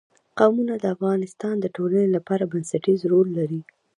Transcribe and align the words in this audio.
قومونه 0.39 0.73
د 0.79 0.85
افغانستان 0.95 1.55
د 1.59 1.65
ټولنې 1.75 2.09
لپاره 2.15 2.49
بنسټيز 2.51 2.99
رول 3.11 3.27
لري. 3.39 3.61